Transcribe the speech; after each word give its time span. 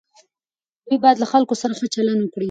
دوی 0.85 0.97
باید 1.03 1.17
له 1.19 1.27
خلکو 1.31 1.53
سره 1.61 1.73
ښه 1.79 1.87
چلند 1.95 2.19
وکړي. 2.23 2.39